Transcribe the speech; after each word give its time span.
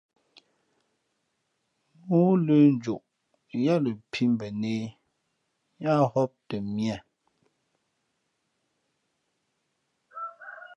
Móó 2.07 2.29
lə̄ 2.45 2.59
njoʼ 2.77 3.01
yāā 3.63 3.79
lα 3.83 3.91
pǐ 4.11 4.23
bα 4.39 4.47
nehē, 4.61 4.89
yáá 5.81 6.01
ghōp 6.11 6.31
tαmīe. 6.49 6.95